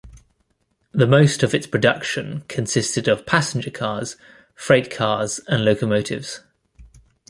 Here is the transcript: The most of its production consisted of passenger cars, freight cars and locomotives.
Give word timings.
The 0.93 1.05
most 1.05 1.43
of 1.43 1.53
its 1.53 1.67
production 1.67 2.43
consisted 2.47 3.07
of 3.07 3.27
passenger 3.27 3.69
cars, 3.69 4.17
freight 4.55 4.89
cars 4.89 5.39
and 5.47 5.63
locomotives. 5.63 6.39